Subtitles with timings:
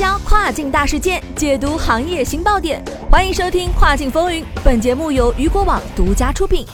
[0.00, 4.42] 销跨境大事件，解读行业新爆点，欢迎收听《跨境风云》。
[4.64, 6.64] 本节目由雨果网独家出品。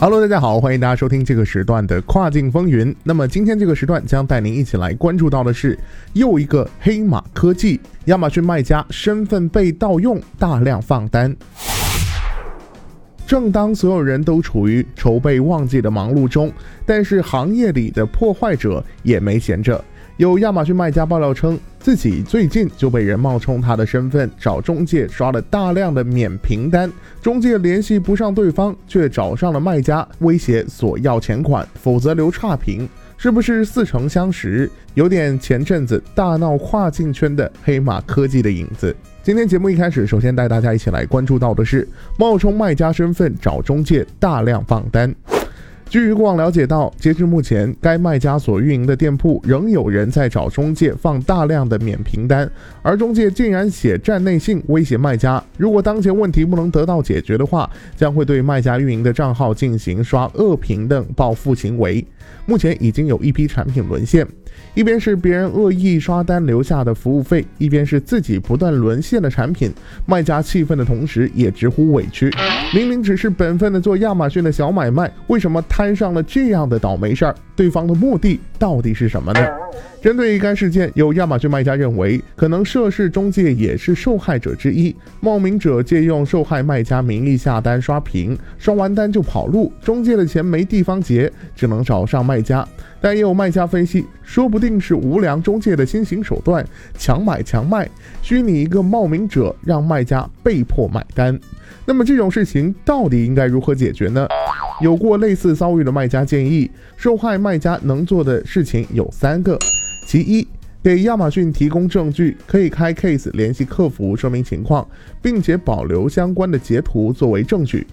[0.00, 2.92] Hello，大家好，欢迎大家收听这个时段的《跨境风云》。
[3.04, 5.78] 那么今天这个时段将带您一起来关注到的是
[6.14, 11.36] 又一个黑马科技，亚马逊卖家身份被盗用，大量放单。
[13.26, 16.52] 正当所有人都处于筹备旺季的忙碌中，
[16.86, 19.82] 但是行业里的破坏者也没闲着。
[20.16, 32.88] 有亚马逊卖家爆料称，自己最近就被人冒充他的身份找中介刷了大量的免评单，中介联系不上对方，却找上了卖家，威胁索要钱款，否则留差评。
[33.18, 34.70] 是不是似曾相识？
[34.94, 38.94] 有点前阵子大闹跨境圈的黑马科技的影子。
[39.22, 45.14] 今天节目一开始，首先带大家一起来关注到的是冒充卖家身份找中介大量放单。
[45.88, 52.50] 据过往了解到，截至目前，该卖家所运营的店铺仍有人在找中介放大量的免评单，
[52.82, 62.04] 而中介竟然写站内信威胁卖家，如果当前问题不能得到解决的话，将会对卖家运营的账号进行刷恶评等报复行为。
[62.46, 64.26] 目前已经有一批产品沦陷。
[64.74, 69.72] 一边是别人恶意刷单留下的服务费，一边是自己不断沦陷的产品，
[70.04, 72.30] 卖家气愤的同时也直呼委屈。
[72.74, 77.34] 明明只是本分的做亚马逊的小买卖，为什么摊上了这样的倒霉事儿？
[77.54, 79.40] 对方的目的到底是什么呢？
[80.02, 92.66] 针对该事件，有亚马逊卖家认为，可能涉事中介也是受害者之一，冒名者借用受害卖家名义下单刷屏，刷完单就跑路，中介的钱没地方结，只能找上卖家。
[93.00, 96.66] 但也有卖家分析，说不定是无良中介的新型手段，
[96.98, 97.88] 强买强卖，
[98.22, 101.38] 虚拟一个冒名者，让卖家被迫买单。
[101.84, 104.26] 那么这种事情到底应该如何解决呢？
[104.80, 109.56] 有过类似遭遇的卖家建议，受害卖家能做的事情有三个：
[110.06, 110.46] 其一，
[110.82, 114.86] 给亚马逊提供证据，可以开 case 联系客服说明情况，
[115.22, 117.86] 并且保留相关的截图作为证据；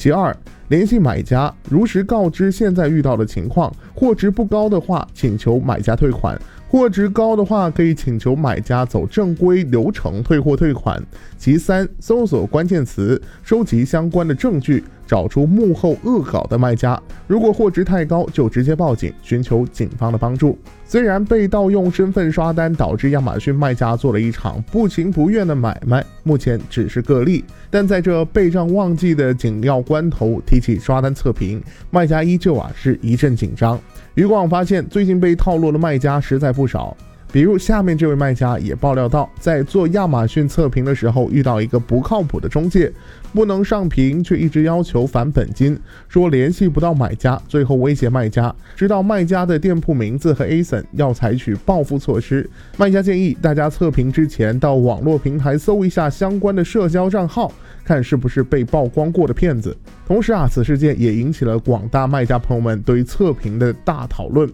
[0.00, 0.34] 其二，
[0.68, 6.34] 联系买家，如实告知现在遇到的情况，货值不高的话，请求买家退款；
[6.70, 11.02] 货值高的话，可以请求买家走正规流程退货退款。
[11.36, 14.84] 其三，搜索关键词，收集相关的证据。
[15.04, 20.56] 找出幕后恶搞的卖家，如果货值太高，就直接报警，寻求警方的帮助。
[20.86, 31.60] 虽然被盗用身份刷单导致亚马逊卖家做了一场不情不愿的买卖，目前只是个例，但在这备账旺季的紧要关头，提起刷单测评，
[31.90, 33.76] 卖家依旧啊是一阵紧张。
[34.14, 36.96] 余广发现，最近被套路的卖家实在不少。
[37.32, 42.92] 比如下面这位卖家也爆料到，在做亚马逊测评的时候，遇到一个不靠谱的中介，
[43.32, 52.48] 不能上评，却一直要求返本金，说联系不到买家，最后威胁卖家，知道卖家的店铺名字和 ASIN，要采取报复措施。
[52.76, 57.52] 卖家建议大家测评之前到网络平台搜一下相关的社交账号，
[57.84, 59.76] 看是不是被曝光过的骗子。
[60.04, 64.50] 同时啊，此事件也引起了广大卖家朋友们对测评的大讨论。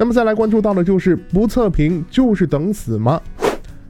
[0.00, 3.20] 那么再来关注到的就是不测评就是等死吗？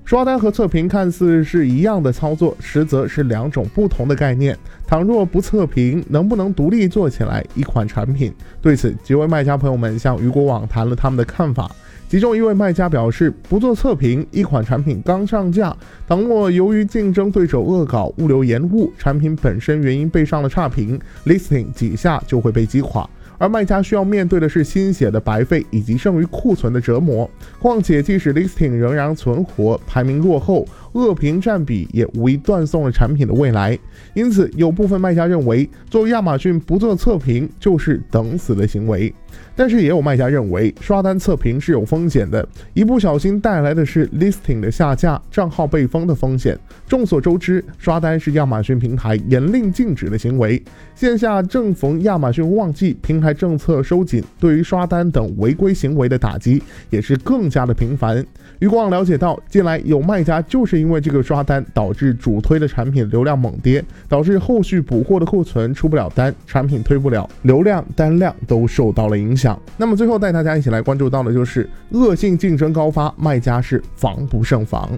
[0.05, 4.59] 刷单和测评看似是一样的操作，实则是两种不同的概念。
[4.89, 8.35] 倘若不测评，能不能独立做起来一款产品？
[8.61, 11.71] 对此，几位卖家朋友们向雨果网谈了他们的看法。
[12.09, 15.73] 其中一位卖家表示，不做测评，一款产品刚上架，
[16.09, 23.09] 倘若由于竞争对手恶搞、物流延误，产品本身原因被上了差评，listing 几下就会被击垮。
[23.41, 27.29] 而卖家需要面对的是心血的白费以及剩余库存的折磨。
[27.59, 33.79] 况且，即使 listing 仍然存活，排名落后，恶评占比也无疑断送了产品的未来。
[34.15, 39.13] 因此，有部分卖家认为，做亚马逊不做测评就是等死的行为。
[39.55, 46.59] 但是也有卖家认为，刷单测评是有风险的，一不小心带来的是 listing 的下架、账号被封的风险。
[46.89, 50.61] 众所周知，刷单是亚马逊平台严令禁止的行为。
[50.97, 58.25] 线下正逢亚马逊旺季，平台政策收紧，对于刷单等违规行为的打击也是更加的频繁。
[58.59, 69.61] 余光了解到，近来有卖家就是因为这个刷单，导致主推的产品流量猛跌，导致后续补货的库存出不了单，产品推不了，流量单量都受到了影响。
[69.77, 74.91] 那么最后带大家一起来关注到的就是恶性竞争高发，卖家是防不胜防。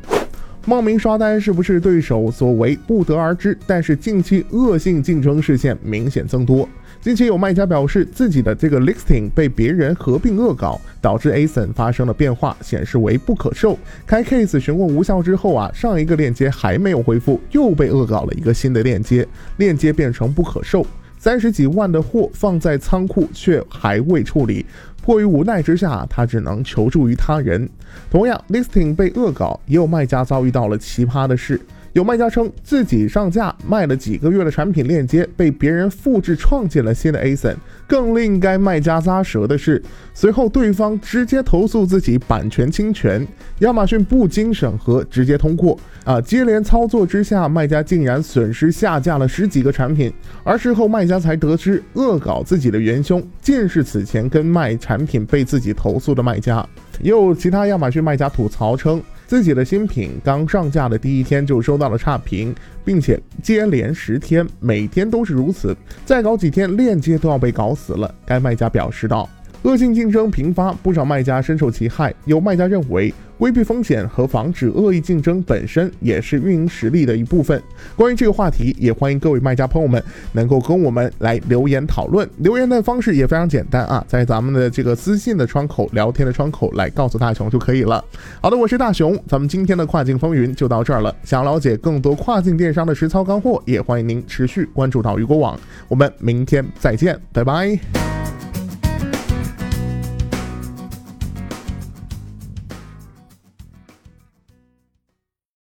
[0.65, 6.69] 冒名刷单是不是对手所为不得而知，但是近期恶性竞争事件明显增多。
[7.03, 13.77] 近期有卖家表示，自己的这个 listing 被别人合并恶搞，导致 ASIN 发生了变化，显示为不可售。
[14.07, 19.27] 开 case 询问无效之后啊，上一个链接还没有回复，又被恶搞了一个新的链接，
[19.57, 20.87] 链接变成不可售。
[21.19, 24.65] 三十几万的货放在仓库却还未处理，
[25.03, 27.69] 迫于无奈之下，他只能求助于他人。
[28.13, 31.61] 同样，listing 被恶搞，也有卖家遭遇到了奇葩的事。
[31.93, 37.55] 有卖家称自己上架卖了几个月的产品链接被别人复制创建了新的 ASIN。
[37.87, 39.83] 更令该卖家咂舌的是，
[40.15, 43.27] 随后对方直接投诉自己版权侵权，
[43.59, 45.79] 亚马逊不经审核直接通过。
[46.05, 50.11] 啊，接连操作之下，卖家竟然损失下架了十几个产品。
[50.43, 56.67] 而事后卖家才得知，恶搞自己的元凶竟是此前跟卖产品被自己投诉的卖家。
[57.03, 59.03] 也有其他亚马逊卖家吐槽称。
[59.33, 65.75] 自己的新品刚上架的第一天就收到了差评，并且接连十天，每天都是如此，
[66.05, 68.15] 再搞几天链接都要被搞死了。
[68.27, 69.27] 该卖家表示道。
[69.63, 72.13] 恶性竞争频发，不少卖家深受其害。
[72.25, 77.63] 有卖家认为，规避风险和防止恶意竞争本身也是运营实力的一部分。
[77.95, 82.29] 关于这个话题，也欢迎各位卖家朋友们能够跟我们来留言讨论。
[82.39, 88.05] 留言的方式也非常简单啊，在咱们的这个私信的窗口、聊天的窗口来告诉大熊就可以了。
[88.41, 91.15] 好的，我是大熊，咱们今天的跨境风云就到这儿了。
[91.23, 95.59] 想了解更多跨境电商的实操干货，也欢迎您持续关注到鱼果网。
[95.87, 98.02] 我们明天再见，拜拜。